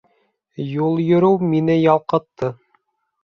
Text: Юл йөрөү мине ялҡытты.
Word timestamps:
Юл 0.85 0.95
йөрөү 1.09 1.51
мине 1.51 1.75
ялҡытты. 1.77 2.49